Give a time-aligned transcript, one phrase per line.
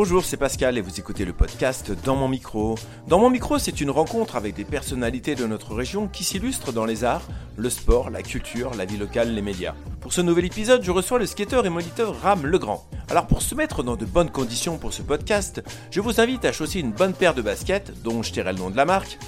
[0.00, 2.76] Bonjour, c'est Pascal et vous écoutez le podcast Dans mon micro.
[3.08, 6.84] Dans mon micro, c'est une rencontre avec des personnalités de notre région qui s'illustrent dans
[6.84, 7.26] les arts,
[7.56, 9.74] le sport, la culture, la vie locale, les médias.
[10.00, 12.86] Pour ce nouvel épisode, je reçois le skateur et moniteur Ram Legrand.
[13.10, 16.52] Alors pour se mettre dans de bonnes conditions pour ce podcast, je vous invite à
[16.52, 19.18] chausser une bonne paire de baskets, dont je tairai le nom de la marque,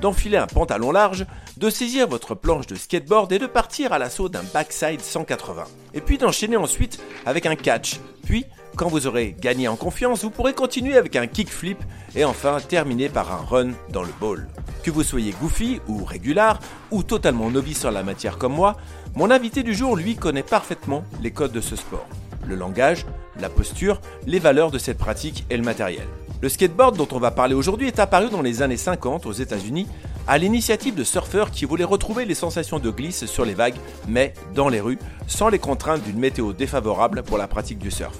[0.00, 4.28] d'enfiler un pantalon large, de saisir votre planche de skateboard et de partir à l'assaut
[4.28, 5.64] d'un backside 180.
[5.92, 7.98] Et puis d'enchaîner ensuite avec un catch.
[8.24, 11.78] Puis, quand vous aurez gagné en confiance, vous pourrez continuer avec un kickflip
[12.14, 14.48] et enfin terminer par un run dans le ball.
[14.82, 18.76] Que vous soyez goofy ou régular ou totalement novice en la matière comme moi,
[19.14, 22.06] mon invité du jour lui connaît parfaitement les codes de ce sport.
[22.46, 23.04] Le langage,
[23.38, 26.06] la posture, les valeurs de cette pratique et le matériel.
[26.40, 29.86] Le skateboard dont on va parler aujourd'hui est apparu dans les années 50 aux États-Unis
[30.26, 33.76] à l'initiative de surfeurs qui voulaient retrouver les sensations de glisse sur les vagues,
[34.08, 38.16] mais dans les rues, sans les contraintes d'une météo défavorable pour la pratique du surf.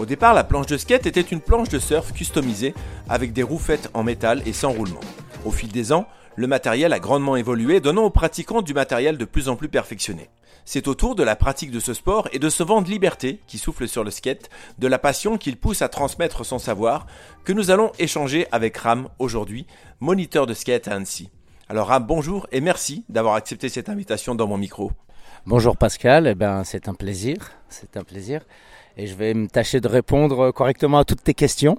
[0.00, 2.72] Au départ, la planche de skate était une planche de surf customisée
[3.06, 5.00] avec des roues faites en métal et sans roulement.
[5.44, 6.06] Au fil des ans,
[6.36, 10.30] le matériel a grandement évolué, donnant aux pratiquants du matériel de plus en plus perfectionné.
[10.64, 13.58] C'est autour de la pratique de ce sport et de ce vent de liberté qui
[13.58, 17.04] souffle sur le skate, de la passion qu'il pousse à transmettre son savoir,
[17.44, 19.66] que nous allons échanger avec Ram aujourd'hui,
[20.00, 21.28] moniteur de skate à Annecy.
[21.68, 24.92] Alors Ram, bonjour et merci d'avoir accepté cette invitation dans mon micro.
[25.44, 28.40] Bonjour Pascal, eh ben, c'est un plaisir, c'est un plaisir.
[28.96, 31.78] Et je vais me tâcher de répondre correctement à toutes tes questions.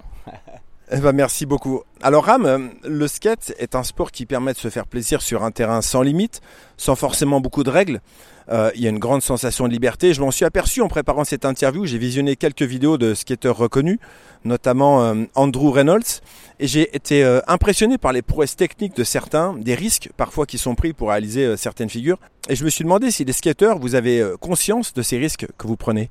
[0.94, 1.84] Eh ben, merci beaucoup.
[2.02, 5.52] Alors Ram, le skate est un sport qui permet de se faire plaisir sur un
[5.52, 6.42] terrain sans limite,
[6.76, 8.02] sans forcément beaucoup de règles.
[8.50, 10.14] Euh, il y a une grande sensation de liberté.
[10.14, 11.86] Je m'en suis aperçu en préparant cette interview.
[11.86, 14.00] J'ai visionné quelques vidéos de skateurs reconnus,
[14.44, 16.20] notamment euh, Andrew Reynolds,
[16.60, 20.58] et j'ai été euh, impressionné par les prouesses techniques de certains, des risques parfois qui
[20.58, 22.18] sont pris pour réaliser certaines figures.
[22.50, 25.68] Et je me suis demandé si les skateurs, vous avez conscience de ces risques que
[25.68, 26.10] vous prenez.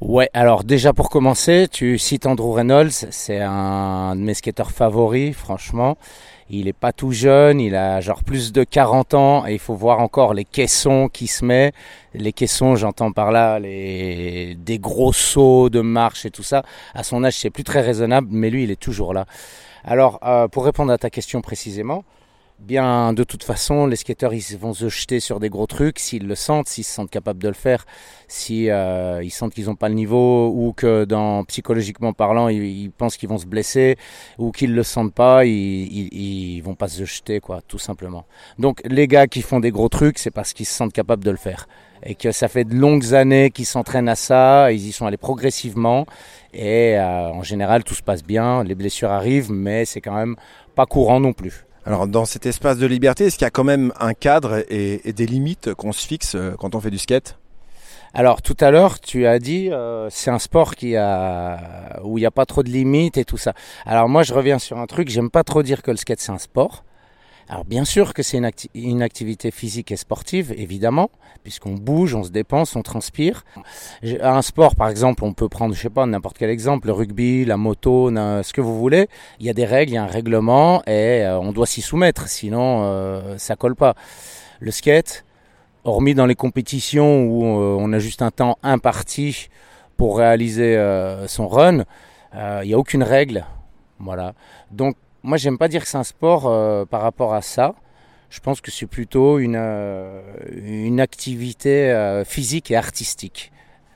[0.00, 5.32] Ouais, alors déjà pour commencer, tu cites Andrew Reynolds, c'est un de mes skateurs favoris,
[5.36, 5.96] franchement.
[6.50, 9.74] Il est pas tout jeune, il a genre plus de 40 ans et il faut
[9.74, 11.72] voir encore les caissons qui se met.
[12.14, 16.64] Les caissons, j'entends par là les des gros sauts de marche et tout ça.
[16.94, 19.26] À son âge, c'est plus très raisonnable, mais lui, il est toujours là.
[19.84, 22.04] Alors, euh, pour répondre à ta question précisément,
[22.62, 26.26] bien de toute façon, les skateurs ils vont se jeter sur des gros trucs s'ils
[26.26, 27.84] le sentent, s'ils se sentent capables de le faire,
[28.28, 31.06] si euh, ils sentent qu'ils n'ont pas le niveau ou que
[31.44, 33.96] psychologiquement parlant ils, pensent qu'ils vont se blesser
[34.38, 38.24] ou qu'ils le sentent pas, ils, ils, vont pas se jeter quoi, tout simplement.
[38.58, 41.30] Donc les gars qui font des gros trucs, c'est parce qu'ils se sentent capables de
[41.30, 41.66] le faire
[42.04, 45.16] et que ça fait de longues années qu'ils s'entraînent à ça, ils y sont allés
[45.16, 46.06] progressivement
[46.54, 50.36] et euh, en général tout se passe bien, les blessures arrivent, mais c'est quand même
[50.74, 51.66] pas courant non plus.
[51.84, 55.12] Alors dans cet espace de liberté, est-ce qu'il y a quand même un cadre et,
[55.12, 57.38] des limites qu'on se fixe euh, quand on fait du skate?
[58.14, 62.20] Alors tout à l'heure, tu as dit euh, c'est un sport qui a où il
[62.20, 63.54] n'y a pas trop de limites et tout ça.
[63.84, 66.30] Alors moi je reviens sur un truc, j'aime pas trop dire que le skate c'est
[66.30, 66.84] un sport.
[67.52, 68.38] Alors bien sûr que c'est
[68.72, 71.10] une, activité physique et sportive, évidemment,
[71.42, 73.44] puisqu'on bouge, on se dépense, on transpire.
[74.22, 77.44] Un sport, par exemple, on peut prendre, je sais pas, n'importe quel exemple, le rugby,
[77.44, 79.06] la moto, ce que vous voulez.
[79.38, 81.82] Il y a des règles, il y a un règlement et euh, on doit s'y
[81.82, 83.96] soumettre, sinon euh, ça colle pas.
[84.60, 85.26] Le skate,
[85.84, 89.50] hormis dans les compétitions où euh, on a juste un temps imparti
[89.98, 90.74] pour réaliser
[91.26, 91.84] son run,
[92.32, 93.44] il n'y a aucune règle.
[93.98, 94.32] Voilà.
[94.70, 97.74] Donc moi, j'aime pas dire que c'est un sport euh, par rapport à ça.
[98.30, 100.20] Je pense que c'est plutôt une, euh,
[100.64, 103.52] une activité euh, physique et artistique.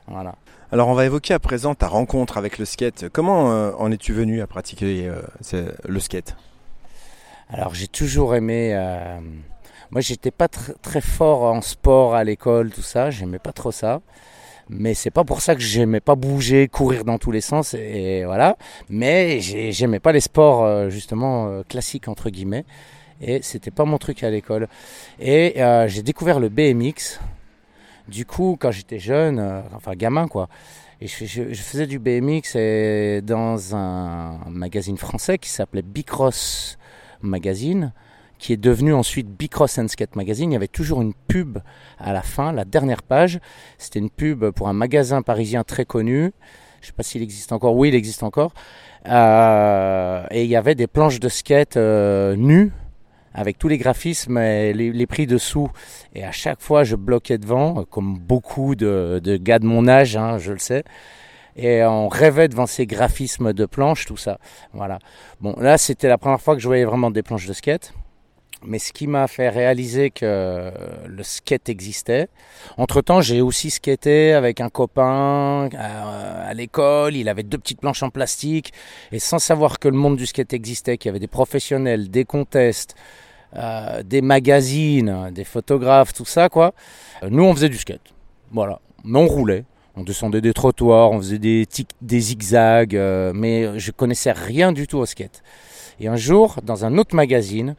[0.07, 0.35] Voilà.
[0.71, 3.09] Alors, on va évoquer à présent ta rencontre avec le skate.
[3.09, 3.45] Comment
[3.79, 5.09] en es-tu venu à pratiquer
[5.87, 6.35] le skate?
[7.49, 8.73] Alors, j'ai toujours aimé.
[9.91, 13.11] moi, j'étais pas très fort en sport à l'école, tout ça.
[13.11, 14.01] J'aimais pas trop ça
[14.69, 18.23] mais c'est pas pour ça que j'aimais pas bouger, courir dans tous les sens et
[18.25, 18.57] voilà.
[18.89, 22.65] Mais j'aimais pas les sports euh, justement euh, classiques entre guillemets
[23.21, 24.67] et c'était pas mon truc à l'école.
[25.19, 27.19] Et euh, j'ai découvert le BMX.
[28.07, 30.47] Du coup, quand j'étais jeune, enfin gamin quoi,
[31.01, 36.77] et je, je, faisais du BMX et dans un magazine français qui s'appelait Bicross
[37.21, 37.91] Magazine
[38.39, 40.51] qui est devenu ensuite Bicross and Skate Magazine.
[40.51, 41.59] Il y avait toujours une pub
[41.99, 43.39] à la fin, la dernière page.
[43.77, 46.33] C'était une pub pour un magasin parisien très connu.
[46.81, 47.75] Je ne sais pas s'il existe encore.
[47.75, 48.53] Oui, il existe encore.
[49.07, 52.71] Euh, et il y avait des planches de skate euh, nues
[53.33, 55.69] avec tous les graphismes et les, prix dessous.
[56.15, 60.37] Et à chaque fois, je bloquais devant, comme beaucoup de, gars de mon âge, hein,
[60.37, 60.83] je le sais
[61.57, 64.37] et on rêvait devant ces graphismes de planches, tout ça.
[64.73, 64.99] Voilà.
[65.41, 67.93] Bon, là, c'était la première fois que je voyais vraiment des planches de skate.
[68.65, 70.71] Mais ce qui m'a fait réaliser que
[71.05, 72.27] le skate existait,
[72.77, 78.09] entre-temps j'ai aussi skaté avec un copain à, l'école, il avait deux petites planches en
[78.09, 78.73] plastique,
[79.11, 82.25] et sans savoir que le monde du skate existait, qu'il y avait des professionnels, des
[82.25, 82.95] contests,
[83.55, 86.73] euh, des magazines, des photographes, tout ça quoi,
[87.29, 88.13] nous on faisait du skate.
[88.51, 89.65] Voilà, mais on roulait.
[89.99, 91.65] On descendait des trottoirs, on faisait des,
[92.03, 95.41] des zigzags, euh, mais je connaissais rien du tout au skate.
[95.99, 97.75] Et un jour, dans un autre magazine,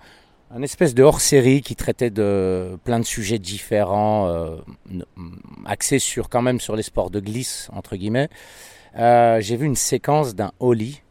[0.50, 4.56] un espèce de hors-série qui traitait de plein de sujets différents, euh,
[5.66, 8.28] axés sur quand même sur les sports de glisse entre guillemets.
[8.96, 11.02] Euh, j'ai vu une séquence d'un holly.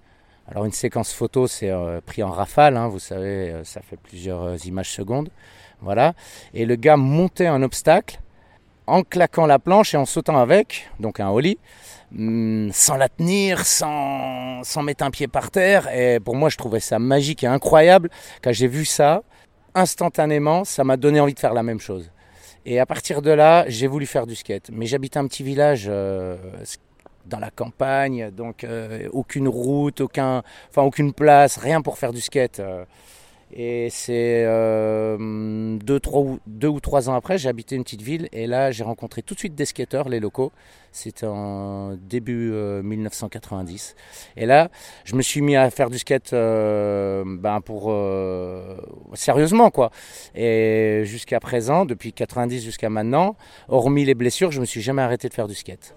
[0.48, 1.72] Alors une séquence photo, c'est
[2.06, 5.30] pris en rafale, hein, vous savez, ça fait plusieurs images secondes,
[5.81, 6.13] voilà.
[6.54, 8.22] Et le gars montait un obstacle
[8.88, 11.57] en claquant la planche et en sautant avec, donc un holly,
[12.12, 15.94] sans la tenir, sans, sans mettre un pied par terre.
[15.94, 18.09] Et pour moi, je trouvais ça magique et incroyable.
[18.42, 19.24] Quand j'ai vu ça,
[19.75, 22.12] instantanément, ça m'a donné envie de faire la même chose.
[22.65, 24.69] Et à partir de là, j'ai voulu faire du skate.
[24.71, 26.36] Mais j'habite un petit village euh,
[27.25, 32.21] dans la campagne, donc euh, aucune route, aucun, enfin aucune place, rien pour faire du
[32.21, 32.59] skate.
[32.59, 32.83] Euh.
[33.54, 36.02] Et c'est euh, deux,
[36.48, 39.36] deux ou trois ans après, j'ai habité une petite ville et là j'ai rencontré tout
[39.36, 40.52] de suite des skateurs, les locaux.
[40.92, 42.52] C'était en début
[42.84, 43.96] 1990.
[43.96, 44.70] Euh, et là,
[45.06, 47.94] je me suis mis à faire du skate euh, ben pour
[49.14, 49.92] sérieusement quoi.
[50.36, 53.38] Et jusqu'à présent, depuis 90 jusqu'à maintenant,
[53.70, 55.96] hormis les blessures, je me suis jamais arrêté de faire du skate.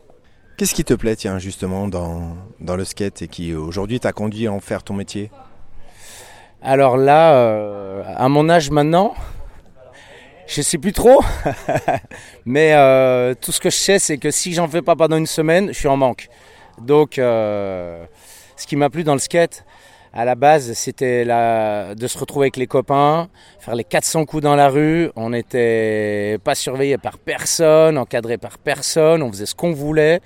[0.56, 4.46] Qu'est-ce qui te plaît, tiens, justement, dans, dans le skate et qui aujourd'hui t'a conduit
[4.46, 5.30] à en faire ton métier?
[6.62, 9.14] Alors là, euh, à mon âge maintenant,
[10.46, 11.22] je sais plus trop,
[12.44, 15.26] mais euh, tout ce que je sais, c'est que si j'en fais pas pendant une
[15.26, 16.28] semaine, je suis en manque.
[16.82, 18.04] Donc, euh,
[18.56, 19.64] ce qui m'a plu dans le skate,
[20.12, 24.56] à la base, c'était de se retrouver avec les copains, faire les 400 coups dans
[24.56, 25.10] la rue.
[25.16, 30.20] On n'était pas surveillé par personne, encadré par personne, on faisait ce qu'on voulait.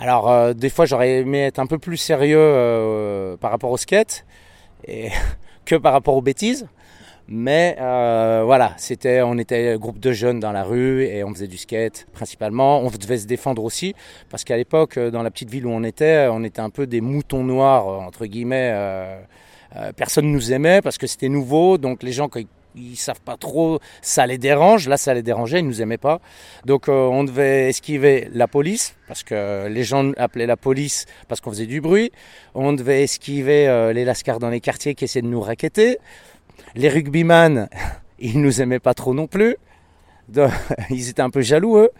[0.00, 4.24] Alors, des fois, j'aurais aimé être un peu plus sérieux par rapport au skate.
[5.64, 6.66] que par rapport aux bêtises.
[7.28, 11.32] Mais euh, voilà, c'était, on était un groupe de jeunes dans la rue et on
[11.32, 12.80] faisait du skate principalement.
[12.80, 13.94] On devait se défendre aussi
[14.28, 16.86] parce qu'à l'époque, euh, dans la petite ville où on était, on était un peu
[16.86, 18.72] des moutons noirs entre guillemets.
[18.74, 19.20] Euh,
[19.96, 22.28] personne nous aimait parce que c'était nouveau, donc les gens
[22.96, 24.88] savent pas trop, ça les dérange.
[24.88, 26.20] Là, ça les dérangeait, ils nous aimaient pas.
[26.64, 31.40] Donc, euh, on devait esquiver la police parce que les gens appelaient la police parce
[31.40, 32.12] qu'on faisait du bruit.
[32.54, 35.98] On devait esquiver euh, les lascars dans les quartiers qui essayaient de nous raqueter.
[36.74, 37.68] Les rugbyman,
[38.18, 39.56] ils nous aimaient pas trop non plus.
[40.90, 41.90] ils étaient un peu jaloux eux.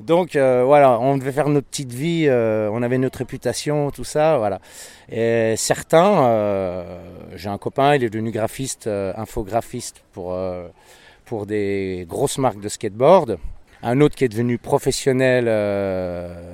[0.00, 4.04] Donc euh, voilà, on devait faire notre petite vie, euh, on avait notre réputation, tout
[4.04, 4.60] ça, voilà.
[5.10, 7.00] Et certains, euh,
[7.34, 10.36] j'ai un copain, il est devenu graphiste, infographiste pour,
[11.24, 13.38] pour des grosses marques de skateboard.
[13.82, 15.44] Un autre qui est devenu professionnel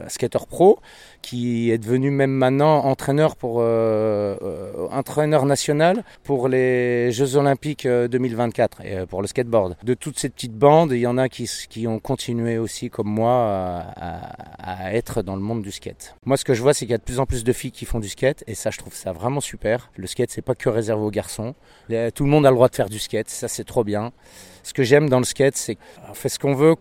[0.08, 0.78] skater pro
[1.24, 7.88] qui est devenu même maintenant entraîneur pour euh, euh, entraîneur national pour les Jeux Olympiques
[7.88, 9.76] 2024 euh, et pour le skateboard.
[9.82, 11.48] De toutes ces petites bandes, il y en a qui,
[11.86, 16.14] ont continué aussi comme moi à, être dans le monde du skate.
[16.26, 17.72] Moi, ce que je vois, c'est qu'il y a de plus en plus de filles
[17.72, 19.90] qui font du skate et ça, je trouve ça vraiment super.
[19.96, 21.54] Le skate, c'est pas que réservé aux garçons.
[21.88, 24.12] Tout le monde a le droit de faire du skate, ça c'est trop bien.
[24.64, 26.74] Ce que j'aime dans le skate, c'est qu'on fait ce qu'on veut.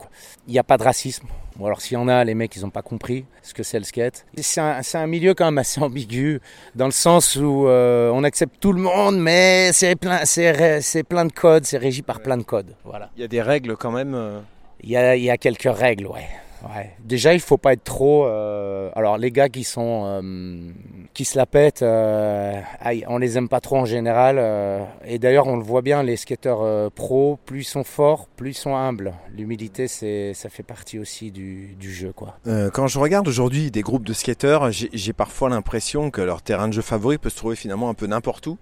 [0.48, 1.28] Il n'y a pas de racisme.
[1.58, 3.78] Bon, alors s'il y en a, les mecs, ils n'ont pas compris ce que c'est
[3.78, 4.26] le skate.
[4.38, 6.42] C'est un, milieu quand même assez ambigu,
[6.74, 11.26] dans le sens où euh, on accepte tout le monde, mais c'est plein, c'est, plein
[11.26, 12.76] de codes, c'est régi par plein de codes.
[12.84, 13.12] Voilà.
[13.16, 14.40] Il y a des règles quand même euh
[14.84, 16.28] il y, a, il y a quelques règles, ouais.
[16.64, 16.92] Ouais.
[17.04, 18.26] Déjà, il faut pas être trop.
[18.26, 20.72] Euh, alors, les gars qui sont euh,
[21.14, 22.60] qui se la pètent, euh,
[23.08, 24.38] on les aime pas trop en général.
[24.40, 28.52] Euh, et d'ailleurs, on le voit bien, les skateurs pros, plus ils sont forts, plus
[28.52, 29.14] ils sont humbles.
[29.36, 32.38] L'humilité, c'est ça fait partie aussi du, du jeu, quoi.
[32.74, 36.74] quand je regarde aujourd'hui des groupes de skateurs, j'ai parfois l'impression que leur terrain de
[36.74, 38.58] jeu favori peut se trouver finalement un peu n'importe où.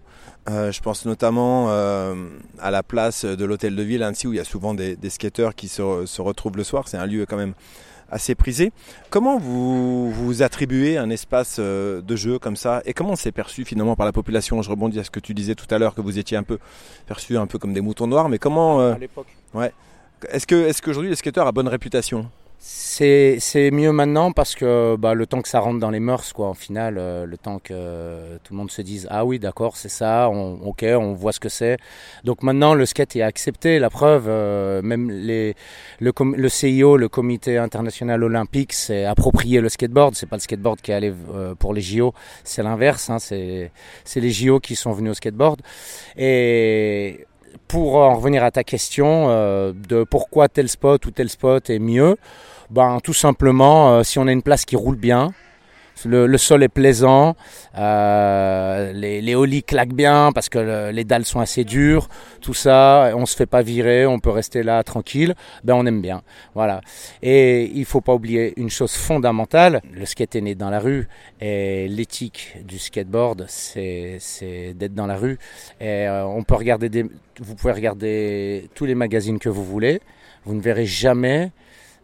[0.48, 4.46] je pense notamment à la place de l'hôtel de ville, ainsi où il y a
[4.46, 6.88] souvent des, des skateurs qui se, se retrouvent le soir.
[6.88, 7.54] C'est un lieu quand même
[8.12, 8.72] assez prisé.
[9.10, 13.66] Comment vous, vous attribuez un espace euh, de jeu comme ça et comment c'est perçu
[13.66, 14.62] finalement par la population?
[14.62, 16.60] Je rebondis à ce que tu disais tout à l'heure que vous étiez un peu
[17.08, 19.28] perçu un peu comme des moutons noirs, mais comment euh, À l'époque.
[19.54, 19.72] Ouais.
[20.30, 22.30] Est-ce que est-ce qu'aujourd'hui les skateurs a bonne réputation?
[22.64, 26.48] C'est mieux maintenant parce que bah, le temps que ça rentre dans les mœurs, quoi,
[26.48, 29.90] en final, euh, le temps que tout le monde se dise ah oui d'accord c'est
[29.90, 31.78] ça, on, ok on voit ce que c'est.
[32.24, 35.56] Donc maintenant le skate est accepté, la preuve, euh, même les,
[36.00, 40.14] le, le CIO, le Comité international olympique, s'est approprié le skateboard.
[40.16, 42.14] C'est pas le skateboard qui est allé euh, pour les JO,
[42.44, 43.72] c'est l'inverse, hein, c'est
[44.16, 45.62] les JO qui sont venus au skateboard.
[46.16, 47.26] Et
[47.68, 51.80] pour en revenir à ta question euh, de pourquoi tel spot ou tel spot est
[51.80, 52.18] mieux,
[52.70, 55.34] ben tout simplement euh, si on a une place qui roule bien,
[56.06, 57.36] le, sol est plaisant,
[57.78, 62.10] euh, les, les claquent bien parce que les dalles sont assez dures,
[62.42, 66.02] tout ça, on se fait pas virer, on peut rester là tranquille, ben on aime
[66.02, 66.22] bien.
[66.56, 66.82] Voilà.
[67.22, 71.08] Et il faut pas oublier une chose fondamentale, le skate est né dans la rue
[71.40, 74.20] et l'éthique du skateboard, c'est
[74.76, 75.38] d'être dans la rue.
[75.82, 76.90] Euh, on peut regarder
[77.40, 80.02] vous pouvez regarder tous les magazines que vous voulez,
[80.46, 81.52] vous ne verrez jamais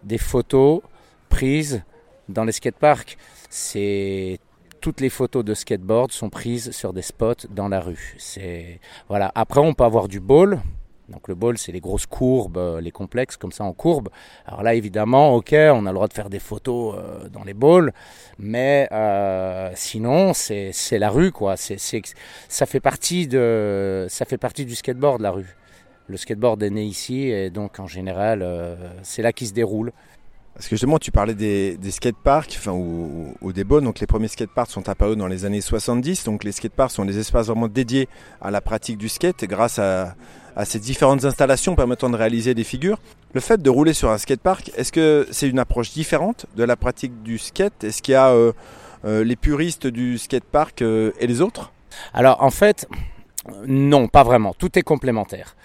[0.04, 0.82] des photos
[1.30, 1.84] prises
[2.30, 3.18] dans les skateparks
[3.50, 4.40] c'est
[4.82, 8.16] toutes les photos de skateboard sont prises sur des spots dans la rue.
[8.18, 9.32] C'est voilà.
[9.36, 10.62] Après, on peut avoir du ball.
[11.10, 14.10] Donc le ball, c'est les grosses courbes, euh, les complexes comme ça en courbe.
[14.46, 17.54] Alors là, évidemment, ok, on a le droit de faire des photos euh, dans les
[17.54, 17.94] balls,
[18.38, 21.56] mais euh, sinon, c'est la rue, quoi.
[21.56, 21.78] C'est
[22.50, 25.56] ça fait partie de ça fait partie du skateboard, la rue.
[26.08, 28.46] Le skateboard est né ici et donc en général,
[29.04, 29.92] c'est là qu'il se déroule.
[30.58, 33.84] Parce que justement, tu parlais des, skateparks, enfin, ou, des bonnes.
[33.84, 36.24] Donc, les premiers skateparks sont apparus dans les années 70.
[36.24, 38.10] Donc, les skateparks sont des espaces vraiment dédiés
[38.42, 40.16] à la pratique du skate grâce à,
[40.66, 42.98] ces différentes installations permettant de réaliser des figures.
[43.34, 46.76] Le fait de rouler sur un skatepark, est-ce que c'est une approche différente de la
[46.76, 47.84] pratique du skate?
[47.84, 48.54] Est-ce qu'il y a euh,
[49.06, 51.72] euh, les puristes du skatepark euh, et les autres?
[52.16, 52.88] Alors, en fait,
[53.66, 54.54] non, pas vraiment.
[54.54, 55.56] Tout est complémentaire.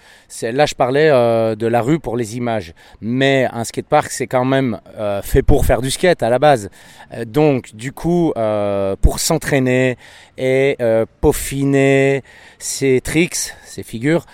[0.41, 4.45] là, je parlais euh, de la rue pour les images, mais un skatepark, c'est quand
[4.45, 6.69] même euh, fait pour faire du skate à la base.
[7.13, 8.33] Euh, donc, du coup,
[9.01, 9.97] pour s'entraîner
[10.37, 10.77] et
[11.21, 12.23] peaufiner
[12.59, 14.25] ses tricks, ses figures,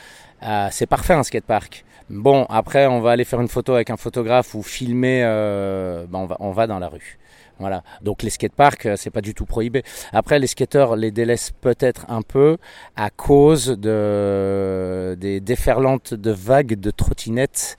[0.71, 1.83] c'est parfait un skatepark.
[2.09, 6.51] Bon, après, on va aller faire une photo avec un photographe ou filmer, ben, on
[6.51, 7.18] va dans la rue.
[7.59, 7.83] Voilà.
[8.01, 9.83] Donc les skateparks, euh, c'est pas du tout prohibé.
[10.13, 12.57] Après, les skateurs les délaissent peut-être un peu
[12.95, 17.77] à cause de des déferlantes de vagues de trottinettes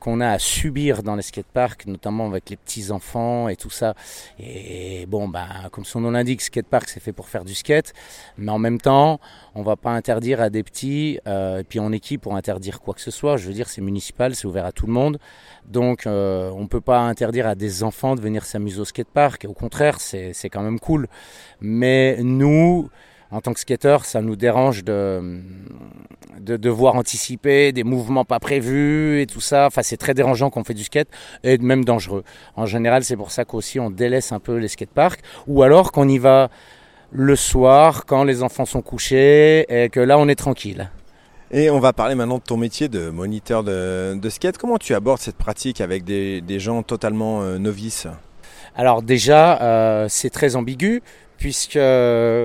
[0.00, 3.94] qu'on a à subir dans les skateparks, notamment avec les petits enfants et tout ça.
[4.38, 7.92] Et bon, ben, comme son nom l'indique, skatepark c'est fait pour faire du skate,
[8.36, 9.20] mais en même temps,
[9.54, 12.80] on va pas interdire à des petits, euh, et puis on est qui pour interdire
[12.80, 15.18] quoi que ce soit Je veux dire, c'est municipal, c'est ouvert à tout le monde,
[15.66, 19.46] donc euh, on peut pas interdire à des enfants de venir s'amuser au skatepark.
[19.48, 21.06] Au contraire, c'est quand même cool.
[21.60, 22.88] Mais nous,
[23.30, 25.40] en tant que skater, ça nous dérange de,
[26.40, 29.66] de devoir anticiper des mouvements pas prévus et tout ça.
[29.66, 31.08] Enfin, c'est très dérangeant quand on fait du skate
[31.44, 32.24] et même dangereux.
[32.56, 36.08] En général, c'est pour ça qu'aussi on délaisse un peu les skateparks ou alors qu'on
[36.08, 36.50] y va
[37.12, 40.90] le soir quand les enfants sont couchés et que là on est tranquille.
[41.52, 44.56] Et on va parler maintenant de ton métier de moniteur de, skate.
[44.56, 48.06] Comment tu abordes cette pratique avec des, gens totalement euh, novices?
[48.76, 51.02] Alors déjà, euh, c'est très ambigu
[51.40, 51.80] puisque,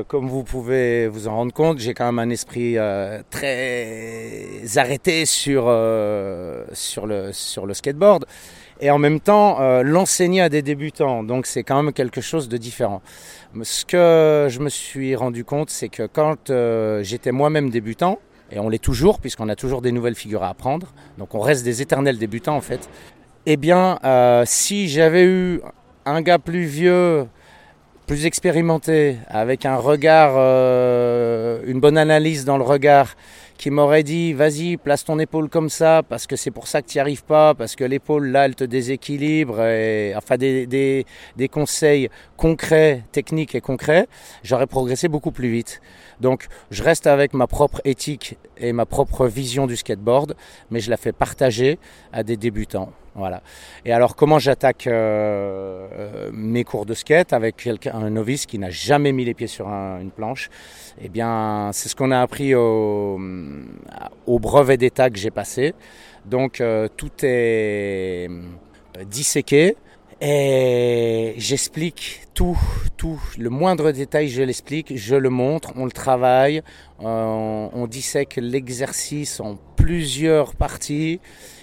[0.08, 5.26] comme vous pouvez vous en rendre compte, j'ai quand même un esprit euh, très arrêté
[5.26, 8.26] sur, euh, sur, le, sur le skateboard.
[8.80, 11.24] Et en même temps, euh, l'enseigner à des débutants.
[11.24, 13.02] Donc c'est quand même quelque chose de différent.
[13.64, 16.52] Ce que je me suis rendu compte, c'est que quand
[17.04, 20.88] j'étais moi-même débutant, et on l'est toujours, puisqu'on a toujours des nouvelles figures à apprendre,
[21.18, 22.90] donc on reste des éternels débutants en fait,
[23.46, 24.00] eh bien,
[24.46, 25.62] si j'avais eu
[26.06, 27.28] un gars plus vieux
[28.06, 33.16] plus expérimenté, avec un regard, euh, une bonne analyse dans le regard,
[33.58, 36.88] qui m'aurait dit vas-y, place ton épaule comme ça, parce que c'est pour ça que
[36.88, 41.06] tu n'y arrives pas, parce que l'épaule là, elle te déséquilibre, et, enfin des,
[41.52, 44.08] conseils concrets, techniques et concrets,
[44.44, 45.82] j'aurais progressé beaucoup plus vite.
[46.22, 50.36] Donc je reste avec ma propre éthique et ma propre vision du skateboard,
[50.70, 51.80] mais je la fais partager
[52.14, 52.92] à des débutants.
[53.16, 53.42] Voilà.
[53.86, 58.60] Et alors, comment j'attaque euh, euh, mes cours de skate avec quelqu'un, un novice qui
[58.60, 60.50] n'a jamais mis les pieds sur une planche?
[61.02, 63.18] Eh bien, c'est ce qu'on a appris au,
[64.28, 65.74] au brevet d'état que j'ai passé.
[66.26, 68.30] Donc, euh, tout est
[69.06, 69.78] disséqué.
[70.22, 72.58] Et j'explique tout,
[72.96, 76.62] tout, le moindre détail, je l'explique, je le montre, on le travaille,
[77.00, 81.20] on, on dissèque l'exercice en plusieurs parties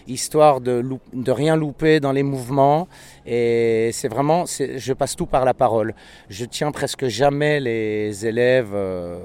[0.06, 2.88] histoire de, de rien louper dans les mouvements.
[3.26, 5.94] Et c'est vraiment, je passe tout par la parole.
[6.28, 9.18] Je tiens presque jamais les élèves euh,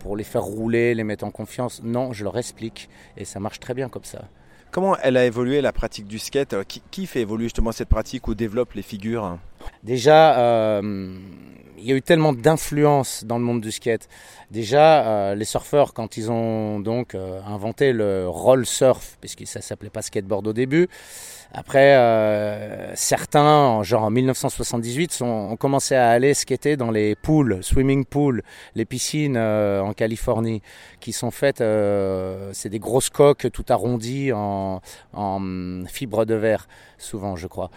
[0.00, 1.82] pour les faire rouler, les mettre en confiance.
[1.82, 2.88] Non, je leur explique.
[3.16, 4.22] Et ça marche très bien comme ça.
[4.72, 6.64] Comment elle a évolué la pratique du skate?
[6.64, 9.36] Qui, qui, fait évoluer justement cette pratique ou développe les figures?
[9.82, 11.14] Déjà, euh,
[11.76, 14.08] il y a eu tellement d'influence dans le monde du skate.
[14.50, 19.60] Déjà, euh, les surfeurs, quand ils ont donc euh, inventé le roll surf, puisque ça
[19.60, 20.88] s'appelait pas skateboard au début,
[21.52, 27.58] après, euh, certains, genre en 1978, sont, ont commencé à aller skater dans les pools,
[27.62, 28.42] swimming pools,
[28.74, 30.62] les piscines en Californie,
[31.00, 31.62] qui sont faites,
[32.52, 34.80] c'est des grosses coques tout arrondies en,
[35.12, 36.68] en fibre de verre,
[36.98, 37.70] souvent, je crois.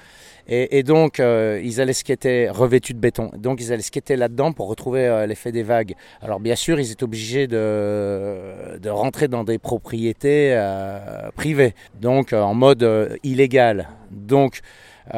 [0.48, 3.32] Et, donc, euh, ils allaient skater revêtus de béton.
[3.36, 5.96] Donc, ils allaient skater là-dedans pour retrouver euh, l'effet des vagues.
[6.22, 12.54] Alors, bien sûr, ils étaient obligés de, rentrer dans des propriétés euh, privées, donc en
[12.54, 13.65] mode illégal.
[14.12, 14.62] Donc,
[15.10, 15.12] tout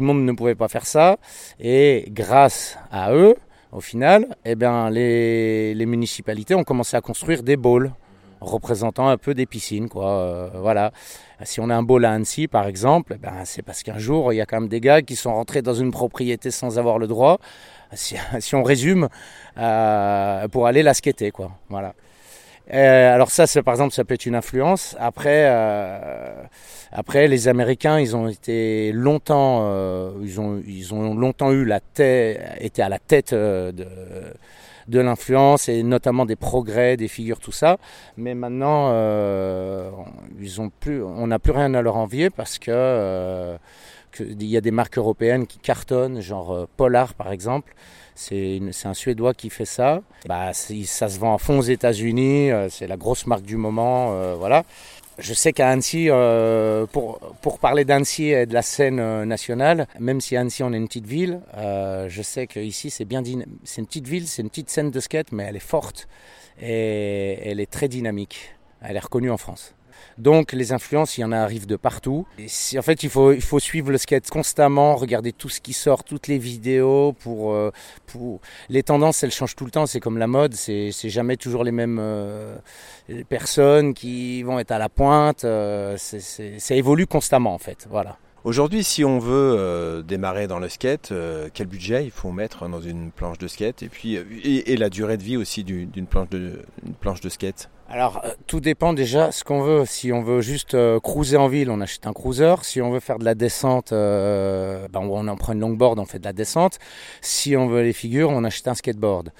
[0.00, 1.16] le monde ne pouvait pas faire ça.
[1.60, 3.36] Et grâce à eux,
[3.72, 7.92] au final, eh bien, les, les municipalités ont commencé à construire des bowls
[8.44, 9.88] représentant un peu des piscines.
[9.88, 10.08] Quoi.
[10.08, 10.92] Euh, voilà.
[11.42, 14.32] Si on a un bowl à Annecy, par exemple, eh ben, c'est parce qu'un jour,
[14.32, 16.98] il y a quand même des gars qui sont rentrés dans une propriété sans avoir
[16.98, 17.38] le droit,
[17.92, 18.16] si,
[18.54, 19.08] on résume,
[19.58, 21.30] euh, pour aller la skater.
[21.30, 21.50] Quoi.
[21.68, 21.94] Voilà.
[22.72, 24.96] Euh, alors ça, par exemple, ça peut être une influence.
[24.98, 25.46] Après,
[26.92, 29.68] après, les Américains, ils ont été longtemps,
[30.22, 33.86] ils ont, ils ont longtemps eu la tête, été à la tête de
[34.88, 37.78] de l'influence et notamment des progrès, des figures, tout ça.
[38.16, 39.90] Mais maintenant, euh,
[40.40, 42.70] ils ont plus, on n'a plus rien à leur envier parce que
[44.20, 47.74] euh, il y a des marques européennes qui cartonnent, genre euh, Polar par exemple.
[48.16, 50.00] C'est un Suédois qui fait ça.
[50.26, 52.50] Bah, ça se vend à fond aux États-Unis.
[52.70, 54.36] c'est la grosse marque du moment.
[54.36, 54.62] voilà.
[55.18, 59.86] Je sais qu'à Annecy, euh, pour, pour parler d'Annecy et de la scène euh, nationale,
[60.00, 63.22] même si Annecy on est une petite ville, euh, je sais qu'ici c'est bien
[63.62, 66.08] c'est une petite ville, c'est une petite scène de skate, mais elle est forte
[66.60, 68.56] et elle est très dynamique.
[68.82, 69.74] Elle est reconnue en France.
[70.18, 72.26] Donc les influences, il y en arrive de partout.
[72.38, 76.04] en fait, il faut, il faut suivre le skate constamment, regarder tout ce qui sort,
[76.04, 77.12] toutes les vidéos.
[77.12, 77.70] Pour, euh,
[78.06, 78.40] pour...
[78.68, 79.86] Les tendances, elles changent tout le temps.
[79.86, 82.56] C'est comme la mode, c'est jamais toujours les mêmes euh,
[83.28, 85.44] personnes qui vont être à la pointe.
[85.44, 87.86] Euh, ça évolue constamment en fait.
[87.90, 88.16] Voilà.
[88.44, 91.14] Aujourd'hui, si on veut démarrer dans le skate,
[91.54, 93.82] quel budget il faut mettre dans une planche de skate?
[93.82, 96.28] Et puis et, la durée de vie aussi d'une planche
[97.00, 97.70] planche de skate?
[97.88, 99.84] Alors, euh, tout dépend déjà ce qu'on veut.
[99.84, 102.54] Si on veut juste euh, cruiser en ville, on achète un cruiser.
[102.62, 106.06] Si on veut faire de la descente, euh, ben on en prend une longboard, on
[106.06, 106.78] fait de la descente.
[107.20, 109.30] Si on veut les figures, on achète un skateboard.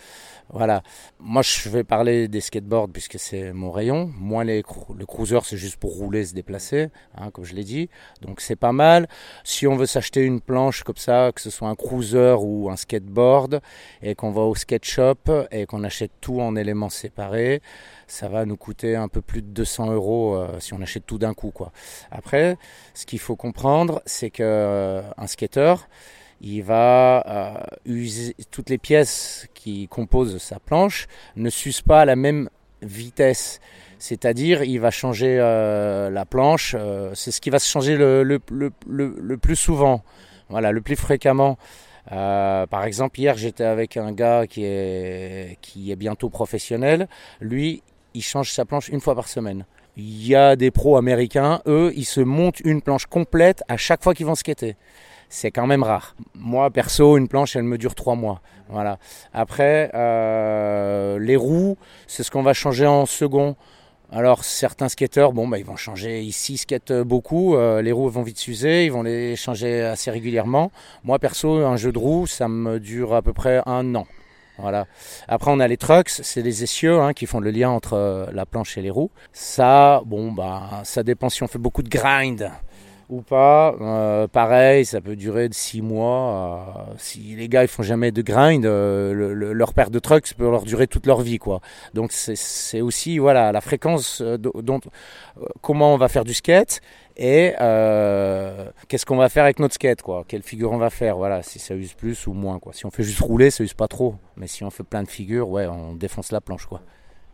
[0.50, 0.82] Voilà.
[1.18, 4.10] Moi, je vais parler des skateboards puisque c'est mon rayon.
[4.16, 4.62] Moi, les,
[4.96, 7.88] le cruiser, c'est juste pour rouler, se déplacer, hein, comme je l'ai dit.
[8.22, 9.08] Donc, c'est pas mal.
[9.42, 12.76] Si on veut s'acheter une planche comme ça, que ce soit un cruiser ou un
[12.76, 13.60] skateboard,
[14.02, 15.16] et qu'on va au skate shop
[15.50, 17.62] et qu'on achète tout en éléments séparés,
[18.06, 21.18] ça va nous coûter un peu plus de 200 euros euh, si on achète tout
[21.18, 21.50] d'un coup.
[21.50, 21.72] Quoi.
[22.10, 22.56] Après,
[22.94, 25.74] ce qu'il faut comprendre, c'est qu'un euh, skater,
[26.44, 32.04] il va euh, user toutes les pièces qui composent sa planche ne s'usent pas à
[32.04, 32.50] la même
[32.82, 33.60] vitesse.
[33.98, 36.76] C'est-à-dire, il va changer euh, la planche.
[36.78, 38.38] Euh, c'est ce qui va se changer le,
[39.38, 40.04] plus souvent,
[40.50, 41.56] voilà, le plus fréquemment.
[42.10, 47.08] par exemple, hier, j'étais avec un gars qui est, qui est bientôt professionnel.
[47.40, 49.64] Lui, il change sa planche une fois par semaine.
[49.96, 54.02] Il y a des pros américains, eux, ils se montent une planche complète à chaque
[54.02, 54.76] fois qu'ils vont skater
[55.28, 56.14] c'est quand même rare.
[56.34, 58.40] Moi, perso, une planche, elle me dure trois mois.
[58.68, 58.98] Voilà.
[59.32, 63.56] Après, euh, les roues, c'est ce qu'on va changer en second.
[64.12, 66.22] Alors certains skateurs, bon, bah, ils vont changer.
[66.22, 67.56] Ici, ils skatent beaucoup.
[67.56, 68.84] Euh, les roues vont vite s'user.
[68.84, 70.70] Ils vont les changer assez régulièrement.
[71.02, 74.06] Moi, perso, un jeu de roues, ça me dure à peu près un an.
[74.58, 74.86] Voilà.
[75.26, 78.26] Après, on a les trucks, c'est les essieux hein, qui font le lien entre euh,
[78.32, 79.10] la planche et les roues.
[79.32, 82.50] Ça, bon, bah, ça dépend si on fait beaucoup de grind
[83.14, 83.74] ou pas.
[83.80, 86.86] Euh, pareil, ça peut durer de 6 mois.
[86.88, 90.50] Euh, si les gars ils font jamais de grind, euh, leur perte de trucks peut
[90.50, 91.60] leur durer toute leur vie, quoi.
[91.94, 94.80] Donc c'est aussi voilà la fréquence dont
[95.60, 96.80] comment on va faire du skate
[97.16, 97.54] et
[98.88, 100.24] qu'est-ce qu'on va faire avec notre skate, quoi.
[100.26, 101.42] Quelle figure on va faire, voilà.
[101.42, 102.72] Si ça use plus ou moins, quoi.
[102.72, 104.16] Si on fait juste rouler, ça use pas trop.
[104.36, 106.80] Mais si on fait plein de figures, ouais, on défonce la planche, quoi.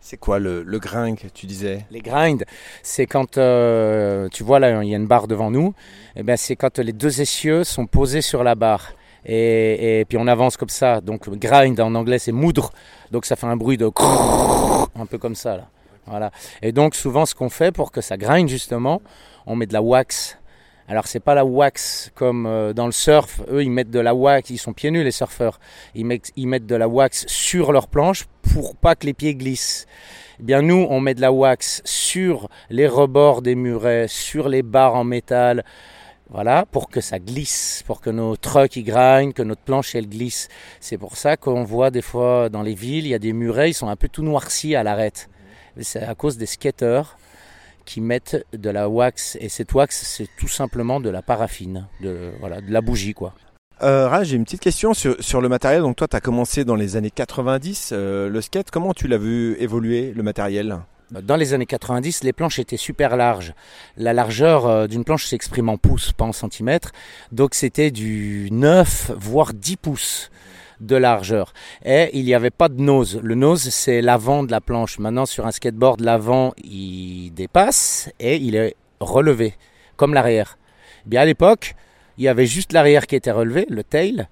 [0.01, 1.85] C'est quoi le, le grind, tu disais?
[1.91, 2.45] Les grinds,
[2.83, 5.75] c'est quand, euh, tu vois là, il y a une barre devant nous,
[6.17, 8.93] et eh ben, c'est quand les deux essieux sont posés sur la barre.
[9.27, 11.01] Et, puis on avance comme ça.
[11.01, 12.73] Donc grind en anglais c'est moudre.
[13.11, 15.69] Donc ça fait un bruit de un peu comme ça là.
[16.07, 16.31] Voilà.
[16.63, 19.03] Et donc souvent ce qu'on fait pour que ça grind justement,
[19.47, 20.39] on met de la wax
[20.91, 24.13] alors c'est pas la wax comme euh, dans le surf, eux ils mettent de la
[24.13, 25.61] wax, ils sont pieds nus les surfeurs,
[25.95, 29.87] ils mettent, de la wax sur leur planche pour pas que les pieds glissent.
[30.41, 34.65] Eh bien nous on met de la wax sur les rebords des murets, sur les
[34.65, 35.63] barres en métal,
[36.29, 40.09] Voilà, pour que ça glisse, pour que nos trucks y grignent, que notre planche elle
[40.09, 40.49] glisse.
[40.81, 43.71] C'est pour ça qu'on voit des fois dans les villes, il y a des murets,
[43.71, 45.29] ils sont un peu tout noircis à l'arête.
[45.81, 47.17] C'est à cause des skateurs
[47.91, 52.31] qui mettent de la wax et cette wax c'est tout simplement de la paraffine, de,
[52.39, 53.35] voilà, de la bougie quoi.
[53.83, 55.81] Euh, Raj, j'ai une petite question sur, sur le matériel.
[55.81, 58.71] Donc toi, tu as commencé dans les années 90 euh, le skate.
[58.71, 60.81] Comment tu l'as vu évoluer le matériel?
[61.11, 63.55] Dans les années 90, les planches étaient super larges.
[63.97, 66.93] La largeur euh, d'une planche s'exprime en pouces, pas en centimètres.
[67.33, 70.31] Donc c'était du 9, voire 10 pouces
[70.81, 71.53] de largeur.
[71.85, 73.21] Et il n'y avait pas de nose.
[73.23, 74.99] Le nose, c'est l'avant de la planche.
[74.99, 79.55] Maintenant, sur un skateboard, l'avant, il dépasse et il est relevé,
[79.97, 80.59] comme l'arrière.
[81.07, 81.75] Bien à l'époque,
[82.19, 84.29] il y avait juste l'arrière qui était relevé, le tail,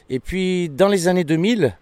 [0.10, 1.76] Et puis dans les années 2000,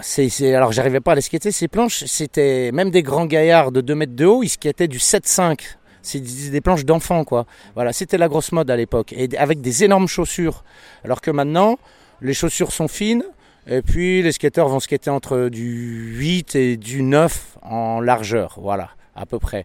[0.00, 3.80] c'est, alors j'arrivais pas à les skater ces planches, c'était même des grands gaillards de
[3.80, 7.46] 2 mètres de haut, ils skataient du 7,5 c'est des planches d'enfants, quoi.
[7.74, 9.12] Voilà, c'était la grosse mode à l'époque.
[9.12, 10.64] Et avec des énormes chaussures.
[11.04, 11.78] Alors que maintenant,
[12.20, 13.24] les chaussures sont fines.
[13.68, 18.58] Et puis, les skateurs vont skater entre du 8 et du 9 en largeur.
[18.60, 19.64] Voilà, à peu près.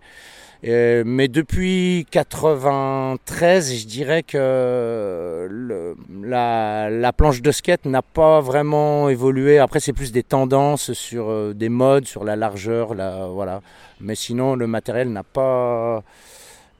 [0.63, 5.49] mais depuis 93, je dirais que
[6.23, 9.57] la, planche de skate n'a pas vraiment évolué.
[9.57, 12.93] Après, c'est plus des tendances sur euh, des modes, sur la largeur,
[13.33, 13.61] voilà.
[13.99, 16.03] Mais sinon, le matériel n'a pas.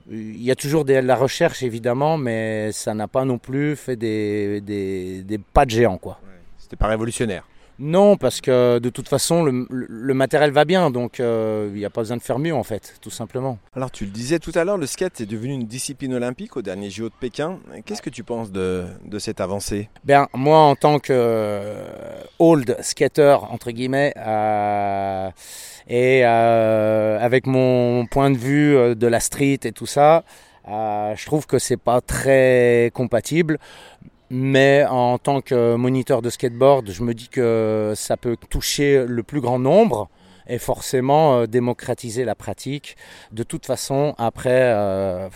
[0.10, 3.98] Il y a toujours de la recherche évidemment, mais ça n'a pas non plus fait
[3.98, 6.20] des, des, pas de géant quoi.
[6.68, 7.46] C'était pas révolutionnaire.
[7.80, 11.90] Non, parce que de toute façon, le, matériel va bien, donc euh, il n'y a
[11.90, 13.58] pas besoin de faire mieux en fait, tout simplement.
[13.74, 16.62] Alors tu le disais tout à l'heure, le skate est devenu une discipline olympique au
[16.62, 17.60] dernier JO de Pékin.
[17.86, 19.90] Qu'est-ce que tu penses de, de cette avancée?
[20.04, 21.86] Bien, moi en tant que euh,
[22.40, 25.30] old skater, entre guillemets, euh,
[25.88, 30.26] et avec mon point de vue de la street et tout ça,
[30.68, 33.58] je trouve que c'est pas très compatible.
[34.30, 39.24] Mais en tant que moniteur de skateboard, je me dis que ça peut toucher le
[39.24, 40.10] plus grand nombre
[40.48, 42.98] et forcément euh, démocratiser la pratique.
[43.32, 45.30] De toute façon, après, euh,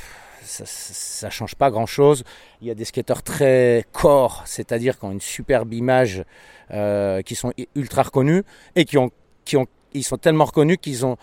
[0.43, 2.23] ça ne change pas grand-chose.
[2.61, 6.23] Il y a des skateurs très corps, c'est-à-dire qui ont une superbe image,
[6.71, 8.43] euh, qui sont ultra reconnus
[8.75, 9.11] et qui ont,
[9.45, 11.17] qui ont ils sont tellement reconnus qu'ils ont,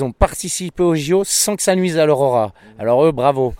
[0.00, 2.52] ont participé au JO sans que ça nuise à leur aura.
[2.76, 3.54] Alors eux, bravo.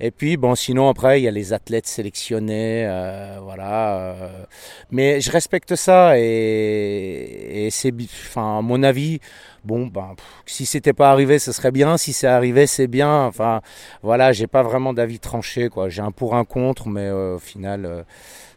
[0.00, 3.98] Et puis, bon, sinon, après, il y a les athlètes sélectionnés, euh, voilà.
[3.98, 4.44] Euh.
[4.90, 7.92] mais je respecte ça et, et c'est,
[8.26, 9.20] enfin, à mon avis,
[9.64, 10.14] bon, ben,
[10.46, 11.96] si c'était pas arrivé, ce serait bien.
[11.96, 13.24] Si c'est arrivé, c'est bien.
[13.26, 13.60] Enfin,
[14.02, 15.88] voilà, j'ai pas vraiment d'avis tranché, quoi.
[15.88, 18.04] J'ai un pour, un contre, mais euh, au final,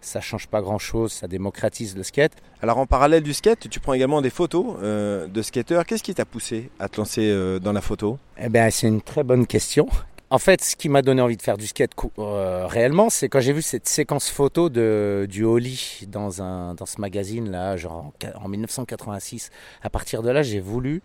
[0.01, 1.11] ça change pas grand chose.
[1.11, 2.33] Ça démocratise le skate.
[2.63, 5.85] Alors, en parallèle du skate, tu prends également des photos de skateurs.
[5.85, 8.17] Qu'est-ce qui t'a poussé à te lancer dans la photo?
[8.39, 9.87] Eh bien, c'est une très bonne question
[10.29, 13.39] en fait, ce qui m'a donné envie de faire du skate euh, réellement, c'est quand
[13.39, 18.47] j'ai vu cette séquence photo de, du Holly dans, un, dans ce magazine-là, genre en,
[18.49, 19.51] 1986.
[19.81, 21.01] À partir de là, j'ai voulu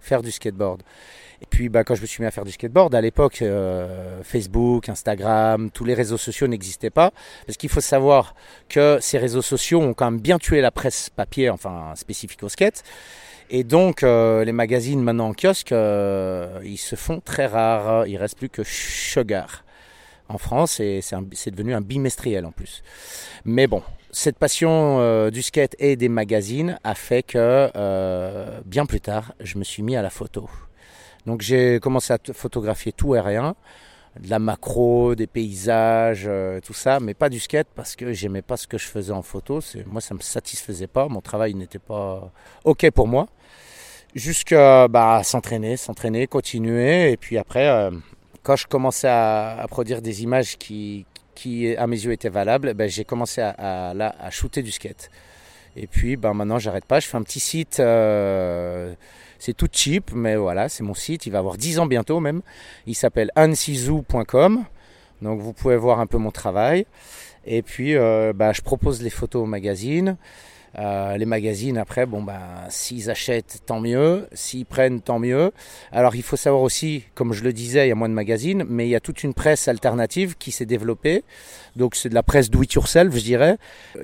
[0.00, 0.82] faire du skateboard.
[1.40, 4.22] Et puis, bah, quand je me suis mis à faire du skateboard, à l'époque, euh,
[4.22, 7.12] Facebook, Instagram, tous les réseaux sociaux n'existaient pas.
[7.46, 8.34] Parce qu'il faut savoir
[8.68, 12.50] que ces réseaux sociaux ont quand même bien tué la presse papier, enfin spécifique au
[12.50, 12.82] skate.
[13.48, 18.06] Et donc, euh, les magazines maintenant en kiosque, euh, ils se font très rares.
[18.06, 19.64] Il reste plus que Sugar
[20.28, 22.82] en France et c'est devenu un bimestriel en plus.
[23.44, 27.70] Mais bon, cette passion euh, du skate et des magazines a fait que
[28.64, 30.50] bien plus tard, je me suis mis à la photo.
[31.26, 33.54] Donc j'ai commencé à photographier tout et rien
[34.20, 38.42] de la macro, des paysages, euh, tout ça, mais pas du skate parce que j'aimais
[38.42, 39.60] pas ce que je faisais en photo.
[39.86, 41.08] Moi, ça me satisfaisait pas.
[41.08, 42.30] Mon travail n'était pas
[42.64, 43.26] ok pour moi.
[44.16, 47.12] Jusqu'à bah, s'entraîner, s'entraîner, continuer.
[47.12, 47.90] Et puis après, euh,
[48.42, 52.88] quand je commençais à, produire des images qui, qui, à mes yeux, étaient valables, ben,
[52.88, 55.10] j'ai commencé à, à, shooter du skate.
[55.76, 56.98] Et puis bah, maintenant, j'arrête pas.
[56.98, 57.78] Je fais un petit site.
[57.78, 58.94] Euh,
[59.38, 61.26] c'est tout cheap, mais voilà, c'est mon site.
[61.26, 62.40] Il va avoir 10 ans bientôt même.
[62.86, 64.64] Il s'appelle ansizou.com.
[65.20, 66.86] Donc vous pouvez voir un peu mon travail.
[67.44, 70.16] Et puis euh, bah, je propose les photos au magazine.
[70.78, 74.28] Euh, les magazines après, bon ben s'ils achètent, tant mieux.
[74.32, 75.52] S'ils prennent, tant mieux.
[75.90, 78.64] Alors il faut savoir aussi, comme je le disais, il y a moins de magazines,
[78.68, 81.24] mais il y a toute une presse alternative qui s'est développée.
[81.76, 83.56] Donc c'est de la presse do it yourself, je dirais.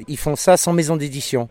[0.08, 1.48] Ils font ça sans maison d'édition.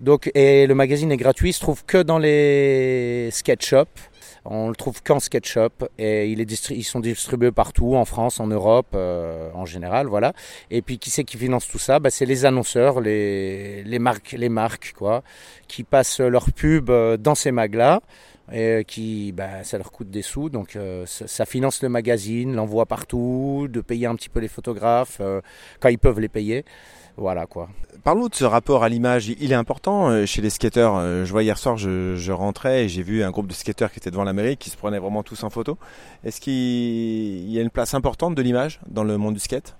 [0.00, 4.07] Donc, et le magazine est gratuit, il se trouve que dans les sketch shops.
[4.50, 8.46] On le trouve qu'en SketchUp et il est ils sont distribués partout, en France, en
[8.46, 10.32] Europe, euh, en général, voilà.
[10.70, 11.98] Et puis qui c'est qui finance tout ça?
[11.98, 15.22] Bah, C'est les annonceurs, les, marques, les marques, quoi,
[15.66, 18.00] qui passent leur pub euh, dans ces mags-là
[18.50, 20.48] et qui bah, ça leur coûte des sous.
[20.48, 25.20] Donc euh, ça, finance le magazine l'envoi partout de payer un petit peu les photographes
[25.80, 26.64] quand ils peuvent les payer
[27.18, 27.68] voilà quoi.
[28.04, 29.28] Parlons de ce rapport à l'image.
[29.28, 30.96] Il est important euh, chez les skateurs.
[30.96, 33.98] Euh, je vois hier soir, je, rentrais et j'ai vu un groupe de skateurs qui
[33.98, 35.76] était devant la mairie, qui se prenaient vraiment tous en photo.
[36.24, 39.74] Est-ce qu'il y a une place importante de l'image dans le monde du skate?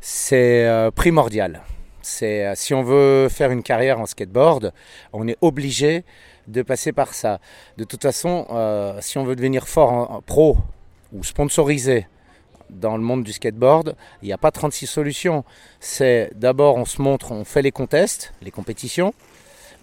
[0.00, 1.62] C'est euh, primordial.
[2.02, 4.72] C'est si on veut faire une carrière en skateboard,
[5.12, 6.04] on est obligé
[6.48, 7.38] de passer par ça.
[7.78, 8.46] De toute façon,
[9.00, 10.56] si on veut devenir fort en pro
[11.12, 12.08] ou sponsorisé
[12.72, 15.44] dans le monde du skateboard, il n'y a pas 36 solutions.
[15.80, 19.14] C'est d'abord on se montre, on fait les contests, les compétitions,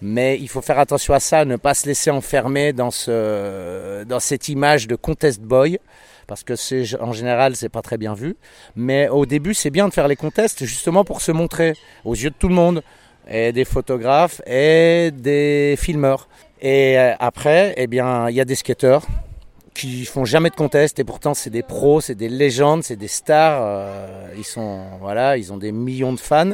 [0.02, 4.20] mais il faut faire attention à ça, ne pas se laisser enfermer dans, ce, dans
[4.20, 5.78] cette image de contest boy,
[6.26, 8.36] parce que c'est, en général c'est pas très bien vu.
[8.76, 11.74] Mais au début c'est bien de faire les contests justement pour se montrer
[12.04, 12.82] aux yeux de tout le monde,
[13.28, 16.28] et des photographes et des filmeurs.
[16.60, 19.06] Et euh, après, eh bien, il y a des skateurs
[19.80, 23.08] qui font jamais de contest et pourtant c'est des pros, c'est des légendes, c'est des
[23.08, 23.62] stars.
[23.62, 26.52] Euh, ils sont voilà, ils ont des millions de fans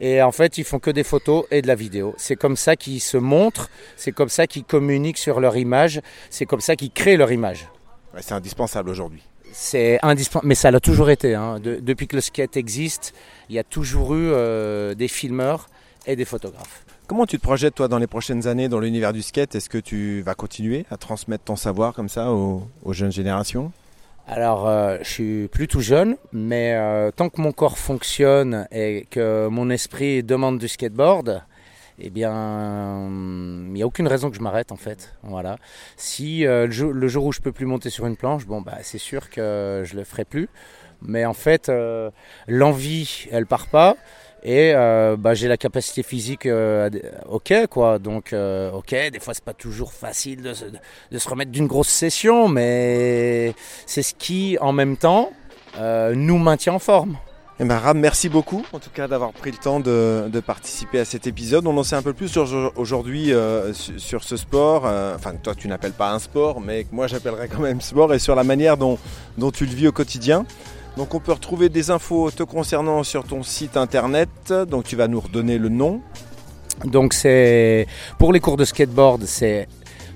[0.00, 2.14] et en fait ils font que des photos et de la vidéo.
[2.16, 6.46] C'est comme ça qu'ils se montrent, c'est comme ça qu'ils communiquent sur leur image, c'est
[6.46, 7.68] comme ça qu'ils créent leur image.
[8.20, 9.22] c'est indispensable aujourd'hui.
[9.52, 11.34] C'est indispensable, mais ça l'a toujours été.
[11.34, 11.60] Hein.
[11.60, 13.12] depuis que le skate existe,
[13.50, 15.68] il y a toujours eu euh, des filmeurs
[16.06, 16.84] et des photographes.
[17.06, 19.54] Comment tu te projettes toi dans les prochaines années dans l'univers du skate?
[19.54, 23.72] Est-ce que tu vas continuer à transmettre ton savoir comme ça aux, jeunes générations?
[24.26, 29.06] Alors, euh, je suis plus tout jeune, mais euh, tant que mon corps fonctionne et
[29.10, 31.42] que mon esprit demande du skateboard,
[31.98, 35.12] eh bien, il n'y a aucune raison que je m'arrête en fait.
[35.22, 35.58] Voilà.
[35.96, 38.98] Si euh, le, jour, où je peux plus monter sur une planche, bon bah c'est
[38.98, 40.48] sûr que je le ferai plus.
[41.04, 41.70] Mais en fait,
[42.46, 43.96] l'envie, elle part pas.
[44.44, 46.90] Et euh, bah, j'ai la capacité physique euh,
[47.28, 47.98] ok quoi.
[48.00, 50.64] Donc euh, ok, des fois c'est pas toujours facile de se,
[51.12, 53.54] de se remettre d'une grosse session, mais
[53.86, 55.30] c'est ce qui en même temps
[55.78, 57.16] nous maintient en forme.
[57.60, 60.98] Eh ben, Ram, merci beaucoup en tout cas d'avoir pris le temps de, de, participer
[60.98, 61.66] à cet épisode.
[61.66, 63.32] On en sait un peu plus sur, aujourd'hui
[63.72, 64.84] sur, ce sport.
[65.14, 68.34] enfin, toi tu n'appelles pas un sport, mais moi j'appellerais quand même sport et sur
[68.34, 68.98] la manière dont,
[69.38, 70.44] dont tu le vis au quotidien.
[70.96, 74.30] Donc on peut retrouver des infos te concernant sur ton site internet.
[74.68, 76.00] Donc tu vas nous redonner le nom.
[76.84, 77.86] Donc c'est
[78.18, 79.68] pour les cours de skateboard, c'est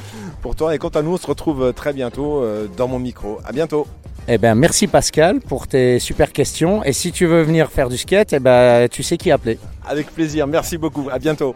[0.40, 0.74] pour toi.
[0.74, 2.42] Et quant à nous, on se retrouve très bientôt
[2.74, 3.38] dans mon micro.
[3.44, 3.86] À bientôt.
[4.28, 6.82] Eh ben, merci Pascal pour tes super questions.
[6.84, 9.58] Et si tu veux venir faire du skate, eh ben, tu sais qui appeler.
[9.86, 10.46] Avec plaisir.
[10.46, 11.10] Merci beaucoup.
[11.12, 11.54] À bientôt.